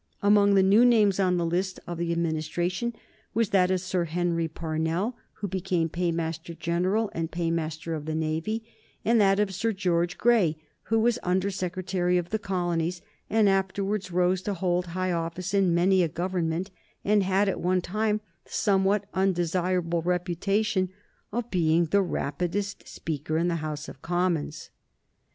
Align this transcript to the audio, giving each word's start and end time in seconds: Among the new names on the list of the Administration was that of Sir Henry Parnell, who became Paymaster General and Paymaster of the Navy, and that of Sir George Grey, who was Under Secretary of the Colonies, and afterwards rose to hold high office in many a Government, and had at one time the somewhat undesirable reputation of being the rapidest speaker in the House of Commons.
Among 0.23 0.55
the 0.55 0.63
new 0.63 0.83
names 0.83 1.19
on 1.19 1.37
the 1.37 1.45
list 1.45 1.79
of 1.85 1.99
the 1.99 2.11
Administration 2.11 2.95
was 3.35 3.49
that 3.49 3.69
of 3.69 3.81
Sir 3.81 4.05
Henry 4.05 4.47
Parnell, 4.47 5.15
who 5.33 5.47
became 5.47 5.89
Paymaster 5.89 6.55
General 6.55 7.11
and 7.13 7.29
Paymaster 7.29 7.93
of 7.93 8.05
the 8.07 8.15
Navy, 8.15 8.63
and 9.05 9.21
that 9.21 9.39
of 9.39 9.53
Sir 9.53 9.71
George 9.71 10.17
Grey, 10.17 10.57
who 10.85 10.97
was 10.97 11.19
Under 11.21 11.51
Secretary 11.51 12.17
of 12.17 12.31
the 12.31 12.39
Colonies, 12.39 13.03
and 13.29 13.47
afterwards 13.47 14.09
rose 14.09 14.41
to 14.41 14.55
hold 14.55 14.87
high 14.87 15.11
office 15.11 15.53
in 15.53 15.71
many 15.75 16.01
a 16.01 16.07
Government, 16.07 16.71
and 17.05 17.21
had 17.21 17.47
at 17.47 17.59
one 17.61 17.79
time 17.81 18.21
the 18.45 18.51
somewhat 18.51 19.05
undesirable 19.13 20.01
reputation 20.01 20.89
of 21.31 21.51
being 21.51 21.85
the 21.85 22.01
rapidest 22.01 22.87
speaker 22.87 23.37
in 23.37 23.49
the 23.49 23.57
House 23.57 23.87
of 23.87 24.01
Commons. 24.01 24.71